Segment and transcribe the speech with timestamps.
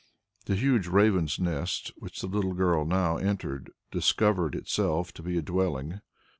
[0.47, 5.43] The huge raven's nest which the little girl now entered discovered itself to be a
[5.43, 6.01] dwelling.